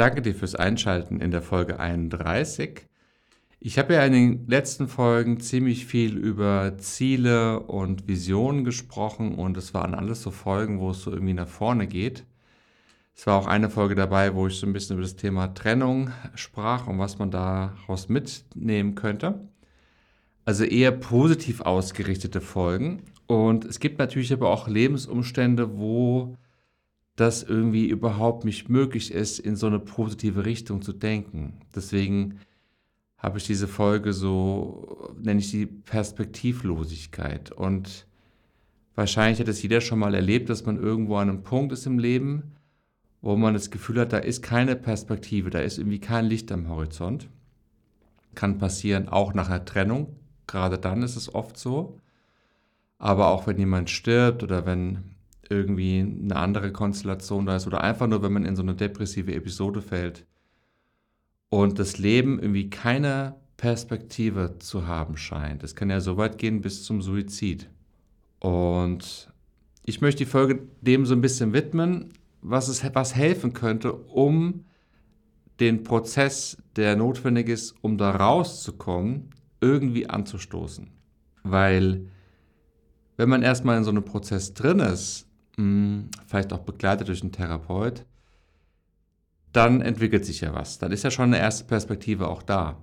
danke 0.00 0.22
dir 0.22 0.34
fürs 0.34 0.54
Einschalten 0.54 1.20
in 1.20 1.30
der 1.30 1.42
Folge 1.42 1.78
31. 1.78 2.86
Ich 3.58 3.78
habe 3.78 3.92
ja 3.92 4.04
in 4.06 4.14
den 4.14 4.46
letzten 4.48 4.88
Folgen 4.88 5.40
ziemlich 5.40 5.84
viel 5.84 6.16
über 6.16 6.78
Ziele 6.78 7.60
und 7.60 8.08
Visionen 8.08 8.64
gesprochen 8.64 9.34
und 9.34 9.58
es 9.58 9.74
waren 9.74 9.94
alles 9.94 10.22
so 10.22 10.30
Folgen, 10.30 10.80
wo 10.80 10.92
es 10.92 11.02
so 11.02 11.12
irgendwie 11.12 11.34
nach 11.34 11.48
vorne 11.48 11.86
geht. 11.86 12.24
Es 13.14 13.26
war 13.26 13.38
auch 13.38 13.46
eine 13.46 13.68
Folge 13.68 13.94
dabei, 13.94 14.34
wo 14.34 14.46
ich 14.46 14.54
so 14.54 14.66
ein 14.66 14.72
bisschen 14.72 14.96
über 14.96 15.02
das 15.02 15.16
Thema 15.16 15.48
Trennung 15.48 16.10
sprach 16.34 16.86
und 16.86 16.98
was 16.98 17.18
man 17.18 17.30
daraus 17.30 18.08
mitnehmen 18.08 18.94
könnte. 18.94 19.50
Also 20.46 20.64
eher 20.64 20.92
positiv 20.92 21.60
ausgerichtete 21.60 22.40
Folgen. 22.40 23.02
Und 23.26 23.66
es 23.66 23.80
gibt 23.80 23.98
natürlich 23.98 24.32
aber 24.32 24.48
auch 24.48 24.66
Lebensumstände, 24.66 25.76
wo 25.76 26.38
das 27.20 27.42
irgendwie 27.42 27.86
überhaupt 27.86 28.44
nicht 28.44 28.68
möglich 28.68 29.12
ist, 29.12 29.38
in 29.38 29.54
so 29.54 29.66
eine 29.66 29.78
positive 29.78 30.46
Richtung 30.46 30.80
zu 30.80 30.92
denken. 30.92 31.60
Deswegen 31.74 32.40
habe 33.18 33.36
ich 33.36 33.46
diese 33.46 33.68
Folge 33.68 34.14
so, 34.14 35.14
nenne 35.20 35.40
ich 35.40 35.50
sie 35.50 35.66
Perspektivlosigkeit. 35.66 37.52
Und 37.52 38.06
wahrscheinlich 38.94 39.38
hat 39.38 39.48
es 39.48 39.62
jeder 39.62 39.82
schon 39.82 39.98
mal 39.98 40.14
erlebt, 40.14 40.48
dass 40.48 40.64
man 40.64 40.78
irgendwo 40.78 41.16
an 41.16 41.28
einem 41.28 41.42
Punkt 41.42 41.72
ist 41.72 41.86
im 41.86 41.98
Leben, 41.98 42.54
wo 43.20 43.36
man 43.36 43.52
das 43.52 43.70
Gefühl 43.70 44.00
hat, 44.00 44.14
da 44.14 44.18
ist 44.18 44.42
keine 44.42 44.74
Perspektive, 44.74 45.50
da 45.50 45.60
ist 45.60 45.76
irgendwie 45.76 46.00
kein 46.00 46.24
Licht 46.24 46.50
am 46.50 46.68
Horizont. 46.70 47.28
Kann 48.34 48.56
passieren, 48.56 49.08
auch 49.08 49.34
nach 49.34 49.50
einer 49.50 49.66
Trennung. 49.66 50.16
Gerade 50.46 50.78
dann 50.78 51.02
ist 51.02 51.16
es 51.16 51.34
oft 51.34 51.58
so. 51.58 51.98
Aber 52.96 53.28
auch 53.28 53.46
wenn 53.46 53.58
jemand 53.58 53.90
stirbt 53.90 54.42
oder 54.42 54.64
wenn 54.64 55.04
irgendwie 55.50 56.00
eine 56.00 56.36
andere 56.36 56.72
Konstellation 56.72 57.44
da 57.44 57.56
ist 57.56 57.66
oder 57.66 57.82
einfach 57.82 58.06
nur, 58.06 58.22
wenn 58.22 58.32
man 58.32 58.44
in 58.44 58.56
so 58.56 58.62
eine 58.62 58.74
depressive 58.74 59.34
Episode 59.34 59.82
fällt 59.82 60.24
und 61.48 61.78
das 61.78 61.98
Leben 61.98 62.38
irgendwie 62.38 62.70
keine 62.70 63.34
Perspektive 63.56 64.56
zu 64.58 64.86
haben 64.86 65.16
scheint. 65.16 65.62
Es 65.62 65.74
kann 65.74 65.90
ja 65.90 66.00
so 66.00 66.16
weit 66.16 66.38
gehen 66.38 66.62
bis 66.62 66.84
zum 66.84 67.02
Suizid. 67.02 67.68
Und 68.38 69.30
ich 69.84 70.00
möchte 70.00 70.24
die 70.24 70.30
Folge 70.30 70.66
dem 70.80 71.04
so 71.04 71.14
ein 71.14 71.20
bisschen 71.20 71.52
widmen, 71.52 72.12
was, 72.40 72.68
es, 72.68 72.82
was 72.94 73.14
helfen 73.14 73.52
könnte, 73.52 73.92
um 73.92 74.64
den 75.58 75.82
Prozess, 75.84 76.56
der 76.76 76.96
notwendig 76.96 77.48
ist, 77.48 77.74
um 77.82 77.98
da 77.98 78.12
rauszukommen, 78.12 79.30
irgendwie 79.60 80.08
anzustoßen. 80.08 80.88
Weil 81.42 82.06
wenn 83.18 83.28
man 83.28 83.42
erstmal 83.42 83.76
in 83.76 83.84
so 83.84 83.90
einem 83.90 84.04
Prozess 84.04 84.54
drin 84.54 84.78
ist, 84.78 85.29
vielleicht 86.26 86.52
auch 86.52 86.60
begleitet 86.60 87.08
durch 87.08 87.22
einen 87.22 87.32
Therapeut, 87.32 88.04
dann 89.52 89.80
entwickelt 89.80 90.24
sich 90.24 90.40
ja 90.40 90.54
was. 90.54 90.78
Dann 90.78 90.92
ist 90.92 91.02
ja 91.02 91.10
schon 91.10 91.26
eine 91.26 91.38
erste 91.38 91.64
Perspektive 91.64 92.28
auch 92.28 92.42
da. 92.42 92.76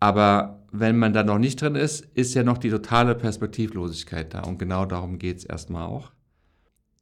Aber 0.00 0.62
wenn 0.72 0.98
man 0.98 1.12
da 1.12 1.22
noch 1.22 1.38
nicht 1.38 1.60
drin 1.60 1.74
ist, 1.74 2.04
ist 2.14 2.34
ja 2.34 2.42
noch 2.42 2.58
die 2.58 2.70
totale 2.70 3.14
Perspektivlosigkeit 3.14 4.34
da. 4.34 4.42
Und 4.42 4.58
genau 4.58 4.86
darum 4.86 5.18
geht 5.18 5.38
es 5.38 5.44
erstmal 5.44 5.86
auch. 5.86 6.12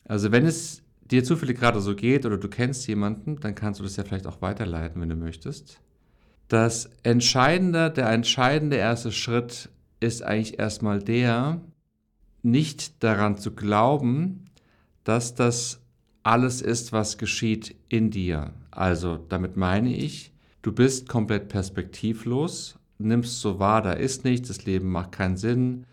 Also 0.04 0.32
wenn 0.32 0.46
es 0.46 0.82
dir 1.02 1.24
zufällig 1.24 1.58
gerade 1.58 1.80
so 1.80 1.94
geht 1.94 2.26
oder 2.26 2.38
du 2.38 2.48
kennst 2.48 2.86
jemanden, 2.86 3.40
dann 3.40 3.54
kannst 3.54 3.80
du 3.80 3.84
das 3.84 3.96
ja 3.96 4.04
vielleicht 4.04 4.26
auch 4.26 4.42
weiterleiten, 4.42 5.00
wenn 5.00 5.08
du 5.08 5.16
möchtest. 5.16 5.80
Das 6.48 6.90
Entscheidende, 7.02 7.90
der 7.90 8.10
entscheidende 8.10 8.76
erste 8.76 9.12
Schritt 9.12 9.70
ist 10.00 10.22
eigentlich 10.22 10.58
erstmal 10.58 11.02
der, 11.02 11.60
nicht 12.44 13.02
daran 13.02 13.38
zu 13.38 13.54
glauben, 13.54 14.44
dass 15.02 15.34
das 15.34 15.80
alles 16.22 16.62
ist, 16.62 16.92
was 16.92 17.18
geschieht 17.18 17.74
in 17.88 18.10
dir. 18.10 18.54
Also 18.70 19.16
damit 19.28 19.56
meine 19.56 19.94
ich, 19.94 20.32
du 20.62 20.72
bist 20.72 21.08
komplett 21.08 21.48
perspektivlos, 21.48 22.78
nimmst 22.98 23.40
so 23.40 23.58
wahr, 23.58 23.82
da 23.82 23.92
ist 23.92 24.24
nichts, 24.24 24.48
das 24.48 24.64
Leben 24.64 24.90
macht 24.90 25.12
keinen 25.12 25.36
Sinn, 25.36 25.86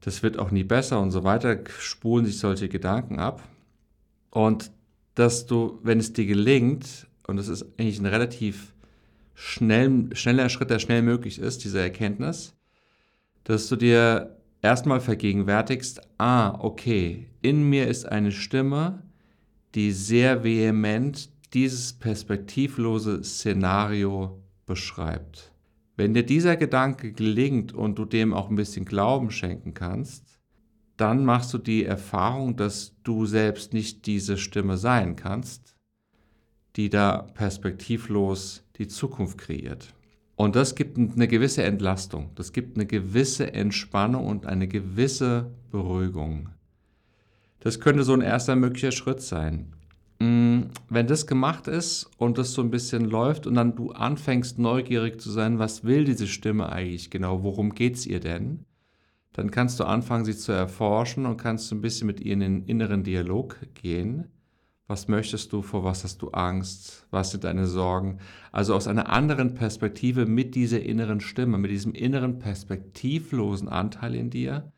das 0.00 0.22
wird 0.22 0.38
auch 0.38 0.50
nie 0.50 0.64
besser 0.64 1.00
und 1.00 1.10
so 1.10 1.24
weiter, 1.24 1.58
spulen 1.78 2.26
sich 2.26 2.38
solche 2.38 2.68
Gedanken 2.68 3.18
ab. 3.18 3.42
Und 4.30 4.70
dass 5.14 5.46
du, 5.46 5.80
wenn 5.82 5.98
es 5.98 6.12
dir 6.12 6.26
gelingt, 6.26 7.06
und 7.26 7.36
das 7.36 7.48
ist 7.48 7.64
eigentlich 7.78 7.98
ein 7.98 8.06
relativ 8.06 8.74
schnell, 9.34 10.14
schneller 10.14 10.48
Schritt, 10.48 10.70
der 10.70 10.78
schnell 10.78 11.02
möglich 11.02 11.38
ist, 11.38 11.64
diese 11.64 11.80
Erkenntnis, 11.80 12.54
dass 13.44 13.68
du 13.68 13.76
dir 13.76 14.36
erstmal 14.62 15.00
vergegenwärtigst, 15.00 16.00
ah, 16.18 16.58
okay, 16.60 17.28
in 17.42 17.68
mir 17.68 17.88
ist 17.88 18.06
eine 18.06 18.32
Stimme, 18.32 19.02
die 19.74 19.92
sehr 19.92 20.44
vehement 20.44 21.30
dieses 21.54 21.92
perspektivlose 21.92 23.22
Szenario 23.22 24.42
beschreibt. 24.66 25.52
Wenn 25.96 26.12
dir 26.12 26.24
dieser 26.24 26.56
Gedanke 26.56 27.12
gelingt 27.12 27.72
und 27.72 27.98
du 27.98 28.04
dem 28.04 28.34
auch 28.34 28.50
ein 28.50 28.56
bisschen 28.56 28.84
Glauben 28.84 29.30
schenken 29.30 29.72
kannst, 29.72 30.40
dann 30.96 31.24
machst 31.24 31.52
du 31.54 31.58
die 31.58 31.84
Erfahrung, 31.84 32.56
dass 32.56 32.94
du 33.02 33.26
selbst 33.26 33.72
nicht 33.72 34.06
diese 34.06 34.36
Stimme 34.38 34.76
sein 34.76 35.16
kannst, 35.16 35.76
die 36.76 36.90
da 36.90 37.22
perspektivlos 37.34 38.64
die 38.76 38.88
Zukunft 38.88 39.38
kreiert. 39.38 39.94
Und 40.36 40.54
das 40.54 40.74
gibt 40.74 40.98
eine 40.98 41.28
gewisse 41.28 41.62
Entlastung, 41.64 42.30
das 42.34 42.52
gibt 42.52 42.76
eine 42.76 42.86
gewisse 42.86 43.54
Entspannung 43.54 44.26
und 44.26 44.46
eine 44.46 44.68
gewisse 44.68 45.50
Beruhigung. 45.70 46.50
Das 47.60 47.80
könnte 47.80 48.04
so 48.04 48.12
ein 48.12 48.20
erster 48.20 48.54
möglicher 48.54 48.92
Schritt 48.92 49.22
sein. 49.22 49.72
Mm, 50.18 50.64
wenn 50.90 51.06
das 51.06 51.26
gemacht 51.26 51.68
ist 51.68 52.10
und 52.18 52.36
das 52.36 52.52
so 52.52 52.62
ein 52.62 52.70
bisschen 52.70 53.06
läuft 53.06 53.46
und 53.46 53.54
dann 53.54 53.74
du 53.74 53.92
anfängst 53.92 54.58
neugierig 54.58 55.20
zu 55.20 55.30
sein, 55.30 55.58
was 55.58 55.84
will 55.84 56.04
diese 56.04 56.26
Stimme 56.26 56.70
eigentlich 56.70 57.10
genau, 57.10 57.42
worum 57.42 57.74
geht 57.74 57.96
es 57.96 58.06
ihr 58.06 58.20
denn? 58.20 58.66
Dann 59.32 59.50
kannst 59.50 59.80
du 59.80 59.84
anfangen, 59.84 60.24
sie 60.26 60.36
zu 60.36 60.52
erforschen 60.52 61.26
und 61.26 61.38
kannst 61.38 61.72
ein 61.72 61.82
bisschen 61.82 62.06
mit 62.06 62.20
ihr 62.20 62.34
in 62.34 62.40
den 62.40 62.64
inneren 62.66 63.04
Dialog 63.04 63.58
gehen 63.74 64.28
was 64.88 65.08
möchtest 65.08 65.52
du? 65.52 65.62
Vor 65.62 65.82
was 65.82 66.04
hast 66.04 66.22
du 66.22 66.30
Angst? 66.30 67.06
Was 67.10 67.32
sind 67.32 67.44
deine 67.44 67.66
Sorgen? 67.66 68.18
Also 68.52 68.74
aus 68.74 68.86
einer 68.86 69.08
anderen 69.08 69.54
Perspektive 69.54 70.26
mit 70.26 70.54
dieser 70.54 70.80
inneren 70.80 71.20
Stimme, 71.20 71.58
mit 71.58 71.70
diesem 71.70 71.92
inneren 71.92 72.38
perspektivlosen 72.38 73.68
Anteil 73.68 74.14
in 74.14 74.30
dir 74.30 74.72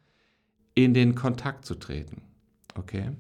in 0.75 0.95
den 0.95 1.15
Kontakt 1.15 1.65
zu 1.65 1.75
treten. 1.75 2.23
Okay? 2.75 3.11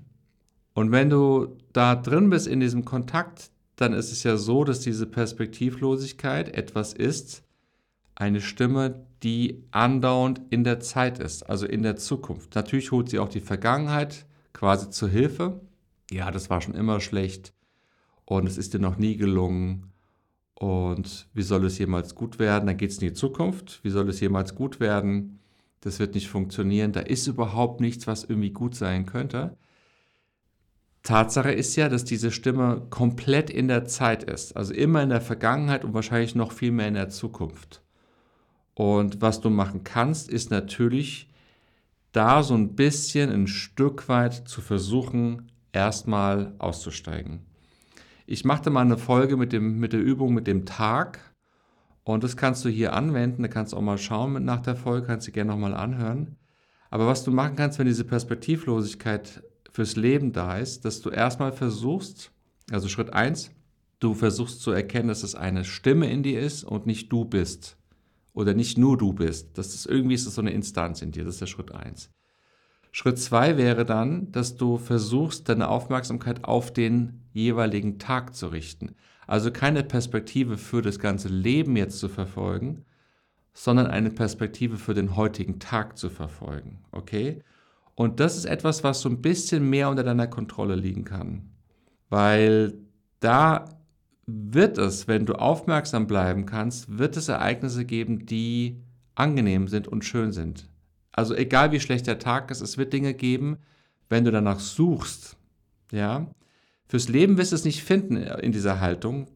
Und 0.74 0.92
wenn 0.92 1.10
du 1.10 1.58
da 1.72 1.96
drin 1.96 2.30
bist 2.30 2.46
in 2.46 2.60
diesem 2.60 2.84
Kontakt, 2.84 3.50
dann 3.76 3.92
ist 3.92 4.12
es 4.12 4.22
ja 4.22 4.36
so, 4.36 4.64
dass 4.64 4.80
diese 4.80 5.06
Perspektivlosigkeit 5.06 6.54
etwas 6.54 6.92
ist, 6.92 7.42
eine 8.14 8.40
Stimme, 8.40 9.06
die 9.22 9.64
andauernd 9.72 10.40
in 10.50 10.64
der 10.64 10.80
Zeit 10.80 11.18
ist, 11.18 11.42
also 11.42 11.66
in 11.66 11.82
der 11.82 11.96
Zukunft. 11.96 12.54
Natürlich 12.54 12.92
holt 12.92 13.08
sie 13.08 13.18
auch 13.18 13.28
die 13.28 13.40
Vergangenheit 13.40 14.26
quasi 14.52 14.90
zur 14.90 15.08
Hilfe, 15.08 15.60
ja, 16.10 16.30
das 16.30 16.50
war 16.50 16.60
schon 16.60 16.74
immer 16.74 17.00
schlecht 17.00 17.52
und 18.24 18.46
es 18.46 18.58
ist 18.58 18.74
dir 18.74 18.78
noch 18.78 18.98
nie 18.98 19.16
gelungen 19.16 19.92
und 20.54 21.28
wie 21.34 21.42
soll 21.42 21.64
es 21.66 21.78
jemals 21.78 22.14
gut 22.14 22.38
werden? 22.38 22.66
Dann 22.66 22.76
geht 22.76 22.90
es 22.90 22.98
in 22.98 23.08
die 23.08 23.14
Zukunft. 23.14 23.78
Wie 23.84 23.90
soll 23.90 24.08
es 24.08 24.18
jemals 24.18 24.56
gut 24.56 24.80
werden? 24.80 25.38
Das 25.80 26.00
wird 26.00 26.16
nicht 26.16 26.28
funktionieren. 26.28 26.90
Da 26.90 27.00
ist 27.00 27.28
überhaupt 27.28 27.80
nichts, 27.80 28.08
was 28.08 28.24
irgendwie 28.24 28.50
gut 28.50 28.74
sein 28.74 29.06
könnte. 29.06 29.56
Tatsache 31.04 31.52
ist 31.52 31.76
ja, 31.76 31.88
dass 31.88 32.04
diese 32.04 32.32
Stimme 32.32 32.86
komplett 32.90 33.50
in 33.50 33.68
der 33.68 33.84
Zeit 33.84 34.24
ist, 34.24 34.56
also 34.56 34.74
immer 34.74 35.02
in 35.02 35.10
der 35.10 35.20
Vergangenheit 35.20 35.84
und 35.84 35.94
wahrscheinlich 35.94 36.34
noch 36.34 36.50
viel 36.50 36.72
mehr 36.72 36.88
in 36.88 36.94
der 36.94 37.08
Zukunft. 37.08 37.82
Und 38.74 39.20
was 39.22 39.40
du 39.40 39.50
machen 39.50 39.84
kannst, 39.84 40.28
ist 40.28 40.50
natürlich 40.50 41.30
da 42.12 42.42
so 42.42 42.54
ein 42.54 42.74
bisschen 42.74 43.30
ein 43.30 43.46
Stück 43.46 44.08
weit 44.08 44.48
zu 44.48 44.60
versuchen, 44.60 45.50
erstmal 45.72 46.54
auszusteigen. 46.58 47.40
Ich 48.26 48.44
machte 48.44 48.70
mal 48.70 48.82
eine 48.82 48.98
Folge 48.98 49.36
mit, 49.36 49.52
dem, 49.52 49.78
mit 49.78 49.92
der 49.92 50.00
Übung 50.00 50.34
mit 50.34 50.46
dem 50.46 50.66
Tag 50.66 51.20
und 52.04 52.24
das 52.24 52.36
kannst 52.36 52.64
du 52.64 52.68
hier 52.68 52.94
anwenden. 52.94 53.42
Da 53.42 53.48
kannst 53.48 53.72
du 53.72 53.76
auch 53.76 53.82
mal 53.82 53.98
schauen 53.98 54.44
nach 54.44 54.60
der 54.60 54.76
Folge, 54.76 55.06
kannst 55.06 55.26
du 55.28 55.32
gerne 55.32 55.50
nochmal 55.50 55.74
anhören. 55.74 56.36
Aber 56.90 57.06
was 57.06 57.24
du 57.24 57.30
machen 57.30 57.56
kannst, 57.56 57.78
wenn 57.78 57.86
diese 57.86 58.04
Perspektivlosigkeit 58.04 59.42
fürs 59.70 59.96
Leben 59.96 60.32
da 60.32 60.56
ist, 60.58 60.84
dass 60.84 61.00
du 61.00 61.10
erstmal 61.10 61.52
versuchst, 61.52 62.32
also 62.70 62.88
Schritt 62.88 63.12
1, 63.12 63.50
du 64.00 64.14
versuchst 64.14 64.62
zu 64.62 64.70
erkennen, 64.70 65.08
dass 65.08 65.22
es 65.22 65.34
eine 65.34 65.64
Stimme 65.64 66.10
in 66.10 66.22
dir 66.22 66.40
ist 66.40 66.64
und 66.64 66.86
nicht 66.86 67.12
du 67.12 67.24
bist. 67.24 67.76
Oder 68.32 68.54
nicht 68.54 68.78
nur 68.78 68.96
du 68.96 69.12
bist. 69.12 69.58
Das 69.58 69.74
ist 69.74 69.86
irgendwie 69.86 70.14
ist 70.14 70.26
das 70.26 70.36
so 70.36 70.40
eine 70.40 70.52
Instanz 70.52 71.02
in 71.02 71.12
dir. 71.12 71.24
Das 71.24 71.34
ist 71.34 71.40
der 71.40 71.46
Schritt 71.46 71.74
1. 71.74 72.10
Schritt 72.92 73.18
zwei 73.18 73.56
wäre 73.56 73.84
dann, 73.84 74.32
dass 74.32 74.56
du 74.56 74.78
versuchst, 74.78 75.48
deine 75.48 75.68
Aufmerksamkeit 75.68 76.44
auf 76.44 76.72
den 76.72 77.22
jeweiligen 77.32 77.98
Tag 77.98 78.34
zu 78.34 78.48
richten. 78.48 78.94
Also 79.26 79.50
keine 79.50 79.84
Perspektive 79.84 80.56
für 80.56 80.82
das 80.82 80.98
ganze 80.98 81.28
Leben 81.28 81.76
jetzt 81.76 81.98
zu 81.98 82.08
verfolgen, 82.08 82.84
sondern 83.52 83.88
eine 83.88 84.10
Perspektive 84.10 84.76
für 84.76 84.94
den 84.94 85.16
heutigen 85.16 85.58
Tag 85.58 85.98
zu 85.98 86.10
verfolgen. 86.10 86.78
Okay? 86.92 87.42
Und 87.94 88.20
das 88.20 88.36
ist 88.36 88.44
etwas, 88.44 88.84
was 88.84 89.00
so 89.00 89.08
ein 89.08 89.20
bisschen 89.20 89.68
mehr 89.68 89.90
unter 89.90 90.04
deiner 90.04 90.28
Kontrolle 90.28 90.76
liegen 90.76 91.04
kann. 91.04 91.50
Weil 92.08 92.74
da 93.20 93.64
wird 94.26 94.78
es, 94.78 95.08
wenn 95.08 95.26
du 95.26 95.34
aufmerksam 95.34 96.06
bleiben 96.06 96.46
kannst, 96.46 96.98
wird 96.98 97.16
es 97.16 97.28
Ereignisse 97.28 97.84
geben, 97.84 98.26
die 98.26 98.80
angenehm 99.14 99.68
sind 99.68 99.88
und 99.88 100.04
schön 100.04 100.32
sind. 100.32 100.68
Also 101.18 101.34
egal 101.34 101.72
wie 101.72 101.80
schlecht 101.80 102.06
der 102.06 102.20
Tag 102.20 102.48
ist, 102.52 102.60
es 102.60 102.78
wird 102.78 102.92
Dinge 102.92 103.12
geben, 103.12 103.56
wenn 104.08 104.24
du 104.24 104.30
danach 104.30 104.60
suchst, 104.60 105.36
ja. 105.90 106.30
Fürs 106.86 107.08
Leben 107.08 107.36
wirst 107.36 107.50
du 107.50 107.56
es 107.56 107.64
nicht 107.64 107.82
finden 107.82 108.16
in 108.16 108.52
dieser 108.52 108.78
Haltung, 108.78 109.26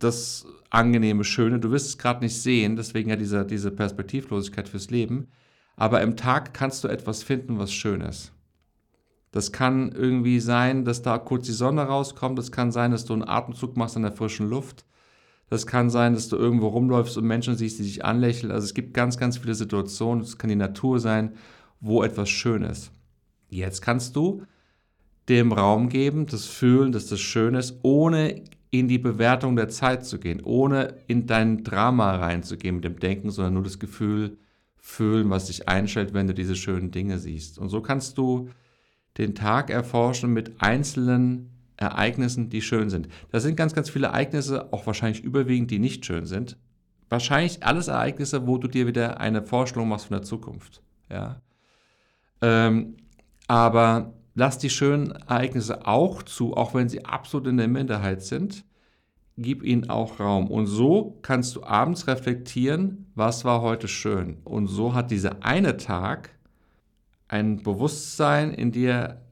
das 0.00 0.46
angenehme, 0.68 1.22
schöne, 1.22 1.60
du 1.60 1.70
wirst 1.70 1.86
es 1.86 1.96
gerade 1.96 2.24
nicht 2.24 2.42
sehen, 2.42 2.74
deswegen 2.74 3.08
ja 3.08 3.14
diese, 3.14 3.46
diese 3.46 3.70
Perspektivlosigkeit 3.70 4.68
fürs 4.68 4.90
Leben. 4.90 5.28
Aber 5.76 6.02
im 6.02 6.16
Tag 6.16 6.54
kannst 6.54 6.82
du 6.82 6.88
etwas 6.88 7.22
finden, 7.22 7.60
was 7.60 7.72
schön 7.72 8.00
ist. 8.00 8.32
Das 9.30 9.52
kann 9.52 9.92
irgendwie 9.92 10.40
sein, 10.40 10.84
dass 10.84 11.02
da 11.02 11.18
kurz 11.18 11.46
die 11.46 11.52
Sonne 11.52 11.82
rauskommt. 11.82 12.36
Das 12.36 12.50
kann 12.50 12.72
sein, 12.72 12.90
dass 12.90 13.04
du 13.04 13.12
einen 13.12 13.28
Atemzug 13.28 13.76
machst 13.76 13.94
in 13.94 14.02
der 14.02 14.10
frischen 14.10 14.50
Luft. 14.50 14.84
Das 15.50 15.66
kann 15.66 15.90
sein, 15.90 16.14
dass 16.14 16.28
du 16.28 16.36
irgendwo 16.36 16.68
rumläufst 16.68 17.16
und 17.16 17.26
Menschen 17.26 17.56
siehst, 17.56 17.78
die 17.78 17.84
dich 17.84 18.04
anlächeln. 18.04 18.52
Also 18.52 18.64
es 18.64 18.74
gibt 18.74 18.92
ganz, 18.94 19.16
ganz 19.16 19.38
viele 19.38 19.54
Situationen. 19.54 20.22
Es 20.22 20.36
kann 20.36 20.50
die 20.50 20.56
Natur 20.56 21.00
sein, 21.00 21.32
wo 21.80 22.02
etwas 22.02 22.28
schön 22.28 22.62
ist. 22.62 22.90
Jetzt 23.48 23.80
kannst 23.80 24.14
du 24.16 24.42
dem 25.28 25.52
Raum 25.52 25.88
geben, 25.88 26.26
das 26.26 26.46
Fühlen, 26.46 26.92
dass 26.92 27.06
das 27.06 27.20
schön 27.20 27.54
ist, 27.54 27.78
ohne 27.82 28.42
in 28.70 28.88
die 28.88 28.98
Bewertung 28.98 29.56
der 29.56 29.68
Zeit 29.68 30.04
zu 30.04 30.18
gehen, 30.18 30.42
ohne 30.42 30.94
in 31.06 31.26
dein 31.26 31.64
Drama 31.64 32.16
reinzugehen 32.16 32.76
mit 32.76 32.84
dem 32.84 32.98
Denken, 32.98 33.30
sondern 33.30 33.54
nur 33.54 33.62
das 33.62 33.78
Gefühl 33.78 34.36
fühlen, 34.76 35.30
was 35.30 35.46
dich 35.46 35.68
einstellt, 35.68 36.14
wenn 36.14 36.26
du 36.26 36.34
diese 36.34 36.56
schönen 36.56 36.90
Dinge 36.90 37.18
siehst. 37.18 37.58
Und 37.58 37.68
so 37.68 37.80
kannst 37.80 38.18
du 38.18 38.50
den 39.16 39.34
Tag 39.34 39.70
erforschen 39.70 40.32
mit 40.32 40.60
einzelnen 40.60 41.57
Ereignissen, 41.78 42.50
die 42.50 42.60
schön 42.60 42.90
sind. 42.90 43.08
Da 43.30 43.40
sind 43.40 43.56
ganz, 43.56 43.72
ganz 43.72 43.88
viele 43.88 44.08
Ereignisse, 44.08 44.72
auch 44.72 44.86
wahrscheinlich 44.86 45.22
überwiegend, 45.22 45.70
die 45.70 45.78
nicht 45.78 46.04
schön 46.04 46.26
sind. 46.26 46.58
Wahrscheinlich 47.08 47.62
alles 47.62 47.88
Ereignisse, 47.88 48.46
wo 48.46 48.58
du 48.58 48.68
dir 48.68 48.86
wieder 48.86 49.20
eine 49.20 49.42
Vorstellung 49.42 49.88
machst 49.88 50.06
von 50.06 50.16
der 50.16 50.24
Zukunft. 50.24 50.82
Ja. 51.10 51.40
Ähm, 52.42 52.96
aber 53.46 54.12
lass 54.34 54.58
die 54.58 54.70
schönen 54.70 55.12
Ereignisse 55.12 55.86
auch 55.86 56.22
zu, 56.22 56.54
auch 56.54 56.74
wenn 56.74 56.88
sie 56.88 57.04
absolut 57.04 57.46
in 57.46 57.56
der 57.56 57.68
Minderheit 57.68 58.22
sind. 58.22 58.64
Gib 59.36 59.62
ihnen 59.62 59.88
auch 59.88 60.18
Raum. 60.18 60.50
Und 60.50 60.66
so 60.66 61.20
kannst 61.22 61.54
du 61.54 61.62
abends 61.62 62.08
reflektieren, 62.08 63.06
was 63.14 63.44
war 63.44 63.62
heute 63.62 63.86
schön. 63.86 64.38
Und 64.42 64.66
so 64.66 64.94
hat 64.94 65.12
dieser 65.12 65.44
eine 65.44 65.76
Tag 65.76 66.30
ein 67.28 67.62
Bewusstsein 67.62 68.52
in 68.52 68.72
dir 68.72 69.22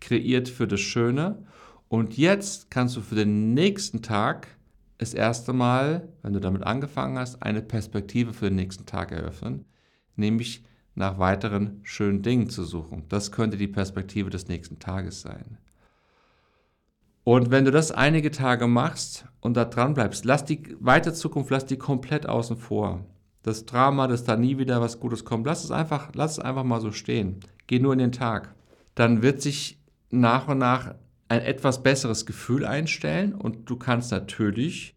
kreiert 0.00 0.50
für 0.50 0.68
das 0.68 0.80
Schöne. 0.80 1.46
Und 1.92 2.16
jetzt 2.16 2.70
kannst 2.70 2.96
du 2.96 3.02
für 3.02 3.16
den 3.16 3.52
nächsten 3.52 4.00
Tag 4.00 4.48
das 4.96 5.12
erste 5.12 5.52
Mal, 5.52 6.08
wenn 6.22 6.32
du 6.32 6.40
damit 6.40 6.62
angefangen 6.62 7.18
hast, 7.18 7.42
eine 7.42 7.60
Perspektive 7.60 8.32
für 8.32 8.46
den 8.46 8.56
nächsten 8.56 8.86
Tag 8.86 9.12
eröffnen, 9.12 9.66
nämlich 10.16 10.64
nach 10.94 11.18
weiteren 11.18 11.80
schönen 11.82 12.22
Dingen 12.22 12.48
zu 12.48 12.64
suchen. 12.64 13.04
Das 13.10 13.30
könnte 13.30 13.58
die 13.58 13.68
Perspektive 13.68 14.30
des 14.30 14.48
nächsten 14.48 14.78
Tages 14.78 15.20
sein. 15.20 15.58
Und 17.24 17.50
wenn 17.50 17.66
du 17.66 17.70
das 17.70 17.92
einige 17.92 18.30
Tage 18.30 18.66
machst 18.66 19.26
und 19.42 19.58
da 19.58 19.66
dran 19.66 19.92
bleibst, 19.92 20.24
lass 20.24 20.46
die 20.46 20.74
weite 20.80 21.12
Zukunft, 21.12 21.50
lass 21.50 21.66
die 21.66 21.76
komplett 21.76 22.26
außen 22.26 22.56
vor 22.56 23.04
das 23.42 23.66
Drama, 23.66 24.08
dass 24.08 24.24
da 24.24 24.34
nie 24.36 24.56
wieder 24.56 24.80
was 24.80 24.98
Gutes 24.98 25.26
kommt. 25.26 25.44
Lass 25.44 25.62
es 25.62 25.70
einfach, 25.70 26.08
lass 26.14 26.32
es 26.32 26.38
einfach 26.38 26.64
mal 26.64 26.80
so 26.80 26.90
stehen. 26.90 27.40
Geh 27.66 27.80
nur 27.80 27.92
in 27.92 27.98
den 27.98 28.12
Tag. 28.12 28.54
Dann 28.94 29.20
wird 29.20 29.42
sich 29.42 29.78
nach 30.08 30.48
und 30.48 30.56
nach 30.56 30.94
ein 31.32 31.40
etwas 31.40 31.82
besseres 31.82 32.26
Gefühl 32.26 32.66
einstellen 32.66 33.34
und 33.34 33.70
du 33.70 33.76
kannst 33.76 34.10
natürlich 34.10 34.94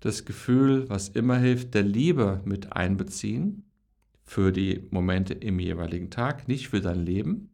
das 0.00 0.26
Gefühl, 0.26 0.86
was 0.90 1.08
immer 1.08 1.38
hilft, 1.38 1.72
der 1.72 1.82
Liebe 1.82 2.42
mit 2.44 2.74
einbeziehen 2.74 3.64
für 4.22 4.52
die 4.52 4.86
Momente 4.90 5.32
im 5.32 5.58
jeweiligen 5.58 6.10
Tag, 6.10 6.46
nicht 6.46 6.68
für 6.68 6.82
dein 6.82 7.00
Leben. 7.00 7.48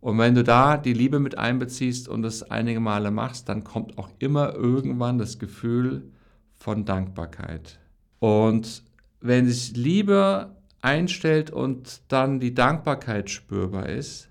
Und 0.00 0.18
wenn 0.18 0.34
du 0.34 0.44
da 0.44 0.76
die 0.76 0.92
Liebe 0.92 1.18
mit 1.18 1.38
einbeziehst 1.38 2.10
und 2.10 2.20
das 2.20 2.42
einige 2.42 2.80
Male 2.80 3.10
machst, 3.10 3.48
dann 3.48 3.64
kommt 3.64 3.96
auch 3.96 4.10
immer 4.18 4.52
irgendwann 4.52 5.16
das 5.16 5.38
Gefühl 5.38 6.12
von 6.52 6.84
Dankbarkeit. 6.84 7.80
Und 8.18 8.82
wenn 9.22 9.48
sich 9.48 9.74
Liebe 9.74 10.54
einstellt 10.82 11.50
und 11.50 12.02
dann 12.08 12.38
die 12.38 12.52
Dankbarkeit 12.52 13.30
spürbar 13.30 13.88
ist, 13.88 14.28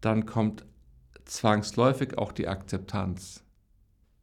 dann 0.00 0.26
kommt 0.26 0.64
zwangsläufig 1.24 2.18
auch 2.18 2.32
die 2.32 2.48
Akzeptanz. 2.48 3.44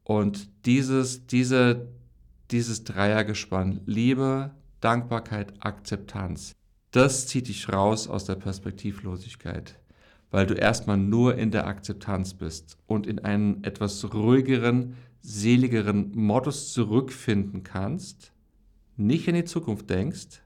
Und 0.04 0.50
dieses, 0.66 1.28
diese, 1.28 1.88
dieses 2.52 2.84
Dreiergespann, 2.84 3.82
Liebe, 3.86 4.52
Dankbarkeit, 4.80 5.54
Akzeptanz, 5.60 6.54
das 6.92 7.28
zieht 7.28 7.48
dich 7.48 7.72
raus 7.72 8.08
aus 8.08 8.26
der 8.26 8.36
Perspektivlosigkeit, 8.36 9.80
weil 10.30 10.46
du 10.46 10.56
erstmal 10.56 10.98
nur 10.98 11.36
in 11.36 11.52
der 11.52 11.68
Akzeptanz 11.68 12.34
bist 12.34 12.78
und 12.88 13.08
in 13.08 13.20
einen 13.20 13.64
etwas 13.64 14.14
ruhigeren, 14.14 14.96
seligeren 15.22 16.12
Modus 16.16 16.74
zurückfinden 16.74 17.64
kannst, 17.64 18.34
nicht 18.98 19.28
in 19.28 19.36
die 19.36 19.46
Zukunft 19.46 19.90
denkst, 19.90 20.42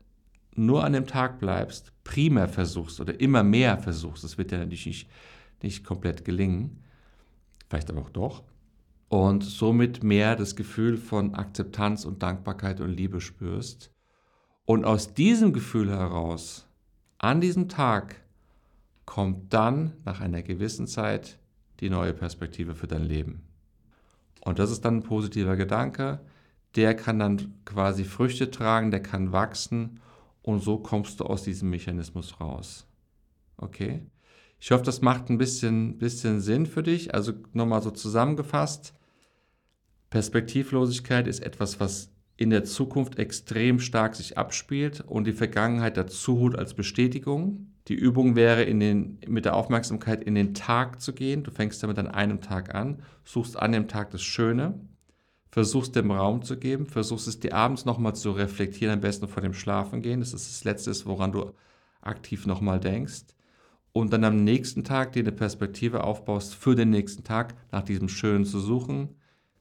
nur 0.55 0.83
an 0.83 0.93
dem 0.93 1.07
Tag 1.07 1.39
bleibst, 1.39 1.91
primär 2.03 2.47
versuchst 2.47 2.99
oder 3.01 3.19
immer 3.19 3.43
mehr 3.43 3.77
versuchst, 3.77 4.23
das 4.23 4.37
wird 4.37 4.51
ja 4.51 4.59
natürlich 4.59 4.85
nicht, 4.85 5.09
nicht 5.65 5.83
komplett 5.83 6.23
gelingen, 6.23 6.83
vielleicht 7.67 7.89
aber 7.89 8.01
auch 8.01 8.09
doch, 8.09 8.43
und 9.09 9.43
somit 9.43 10.03
mehr 10.03 10.35
das 10.35 10.55
Gefühl 10.55 10.97
von 10.97 11.35
Akzeptanz 11.35 12.05
und 12.05 12.23
Dankbarkeit 12.23 12.79
und 12.81 12.91
Liebe 12.91 13.19
spürst. 13.19 13.91
Und 14.65 14.85
aus 14.85 15.13
diesem 15.13 15.53
Gefühl 15.53 15.89
heraus, 15.89 16.67
an 17.17 17.41
diesem 17.41 17.69
Tag, 17.69 18.15
kommt 19.05 19.53
dann 19.53 19.93
nach 20.03 20.21
einer 20.21 20.41
gewissen 20.41 20.87
Zeit 20.87 21.39
die 21.79 21.89
neue 21.89 22.13
Perspektive 22.13 22.75
für 22.75 22.87
dein 22.87 23.03
Leben. 23.03 23.43
Und 24.41 24.59
das 24.59 24.71
ist 24.71 24.85
dann 24.85 24.97
ein 24.97 25.03
positiver 25.03 25.55
Gedanke, 25.55 26.19
der 26.75 26.95
kann 26.95 27.19
dann 27.19 27.53
quasi 27.65 28.03
Früchte 28.03 28.51
tragen, 28.51 28.91
der 28.91 29.01
kann 29.01 29.31
wachsen 29.31 29.99
und 30.41 30.61
so 30.61 30.77
kommst 30.77 31.19
du 31.19 31.25
aus 31.25 31.43
diesem 31.43 31.69
Mechanismus 31.69 32.39
raus. 32.39 32.87
Okay? 33.57 34.05
Ich 34.65 34.71
hoffe, 34.71 34.83
das 34.83 35.01
macht 35.01 35.29
ein 35.29 35.37
bisschen, 35.37 35.99
bisschen 35.99 36.41
Sinn 36.41 36.65
für 36.65 36.81
dich. 36.81 37.13
Also 37.13 37.33
nochmal 37.53 37.83
so 37.83 37.91
zusammengefasst. 37.91 38.95
Perspektivlosigkeit 40.09 41.27
ist 41.27 41.41
etwas, 41.41 41.79
was 41.79 42.11
in 42.35 42.49
der 42.49 42.63
Zukunft 42.63 43.19
extrem 43.19 43.79
stark 43.79 44.15
sich 44.15 44.39
abspielt 44.39 45.01
und 45.01 45.27
die 45.27 45.33
Vergangenheit 45.33 45.97
dazu 45.97 46.39
holt 46.39 46.55
als 46.55 46.73
Bestätigung. 46.73 47.75
Die 47.89 47.93
Übung 47.93 48.35
wäre, 48.35 48.63
in 48.63 48.79
den, 48.79 49.19
mit 49.27 49.45
der 49.45 49.55
Aufmerksamkeit 49.55 50.23
in 50.23 50.33
den 50.33 50.55
Tag 50.55 50.99
zu 50.99 51.13
gehen. 51.13 51.43
Du 51.43 51.51
fängst 51.51 51.83
damit 51.83 51.99
an 51.99 52.07
einem 52.07 52.41
Tag 52.41 52.73
an, 52.73 53.03
suchst 53.23 53.59
an 53.59 53.71
dem 53.71 53.87
Tag 53.87 54.09
das 54.09 54.23
Schöne 54.23 54.79
versuchst 55.51 55.95
dem 55.95 56.11
Raum 56.11 56.41
zu 56.41 56.57
geben, 56.57 56.87
versuchst 56.87 57.29
es 57.29 57.39
dir 57.39 57.53
abends 57.53 57.85
nochmal 57.85 58.13
zu 58.15 58.31
reflektieren, 58.31 58.95
am 58.95 58.99
besten 58.99 59.27
vor 59.27 59.41
dem 59.41 59.53
Schlafengehen. 59.53 60.19
Das 60.19 60.33
ist 60.33 60.49
das 60.49 60.63
Letzte, 60.65 60.91
woran 61.05 61.31
du 61.31 61.51
aktiv 62.01 62.45
nochmal 62.45 62.79
denkst. 62.81 63.34
Und 63.97 64.11
dann 64.11 64.25
am 64.25 64.43
nächsten 64.43 64.83
Tag 64.83 65.13
dir 65.13 65.21
eine 65.21 65.31
Perspektive 65.31 66.03
aufbaust 66.03 66.53
für 66.53 66.75
den 66.75 66.89
nächsten 66.89 67.23
Tag, 67.23 67.55
nach 67.71 67.81
diesem 67.81 68.09
Schönen 68.09 68.43
zu 68.43 68.59
suchen, 68.59 69.15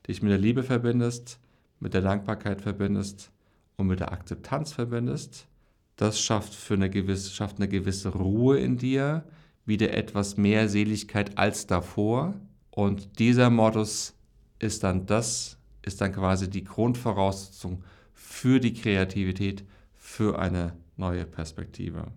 dich 0.09 0.23
mit 0.23 0.33
der 0.33 0.38
Liebe 0.38 0.64
verbindest, 0.64 1.38
mit 1.79 1.95
der 1.95 2.00
Dankbarkeit 2.00 2.61
verbindest 2.61 3.31
und 3.76 3.87
mit 3.87 4.00
der 4.00 4.11
Akzeptanz 4.11 4.73
verbindest. 4.73 5.47
Das 5.95 6.21
schafft, 6.21 6.53
für 6.53 6.75
eine 6.75 6.91
gewisse, 6.91 7.31
schafft 7.31 7.59
eine 7.59 7.69
gewisse 7.69 8.09
Ruhe 8.09 8.59
in 8.59 8.76
dir, 8.76 9.25
wieder 9.67 9.95
etwas 9.95 10.37
mehr 10.37 10.69
Seligkeit 10.69 11.38
als 11.38 11.69
davor. 11.69 12.35
Und 12.73 13.21
dieser 13.21 13.50
Modus 13.50 14.14
ist 14.59 14.83
dann 14.83 15.07
das, 15.07 15.59
ist 15.83 16.00
dann 16.00 16.11
quasi 16.11 16.50
die 16.50 16.64
Grundvoraussetzung 16.64 17.85
für 18.12 18.59
die 18.59 18.75
Kreativität, 18.75 19.64
für 19.95 20.41
eine 20.41 20.73
neue 20.97 21.25
Perspektive. 21.25 22.09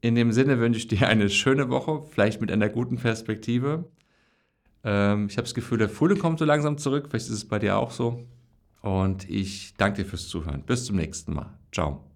In 0.00 0.14
dem 0.14 0.32
Sinne 0.32 0.60
wünsche 0.60 0.78
ich 0.78 0.88
dir 0.88 1.08
eine 1.08 1.28
schöne 1.28 1.70
Woche, 1.70 2.02
vielleicht 2.10 2.40
mit 2.40 2.52
einer 2.52 2.68
guten 2.68 2.96
Perspektive. 2.96 3.90
Ähm, 4.84 5.26
ich 5.28 5.36
habe 5.36 5.44
das 5.44 5.54
Gefühl, 5.54 5.78
der 5.78 5.88
Frühling 5.88 6.18
kommt 6.18 6.38
so 6.38 6.44
langsam 6.44 6.78
zurück, 6.78 7.06
vielleicht 7.10 7.26
ist 7.26 7.34
es 7.34 7.48
bei 7.48 7.58
dir 7.58 7.76
auch 7.76 7.90
so. 7.90 8.26
Und 8.80 9.28
ich 9.28 9.74
danke 9.76 10.02
dir 10.02 10.08
fürs 10.08 10.28
Zuhören. 10.28 10.62
Bis 10.62 10.84
zum 10.84 10.96
nächsten 10.96 11.34
Mal. 11.34 11.58
Ciao. 11.72 12.04